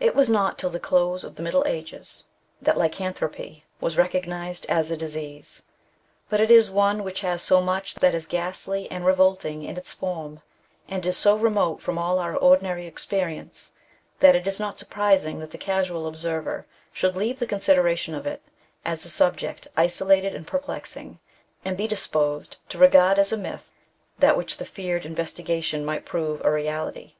[0.00, 2.26] It was not till the close of the Middle Ages
[2.60, 3.64] that \\ NATURAL CAUSES OF LYCANTHROPY.
[3.78, 5.62] 131 lycanthropy was recognized as a disease;
[6.28, 9.92] but it is one which has so much that is ghastly and revolting in its
[9.92, 10.42] form,
[10.88, 13.70] and it is so remote from all our ordinary experi ence,
[14.18, 18.42] that it is not surprising that the casual observer should leave the consideration of it,
[18.84, 21.20] as a subject isolated and perplexing,
[21.64, 23.70] and be disposed to regard as a myth
[24.18, 27.12] that which the feared investigation might prove a reality.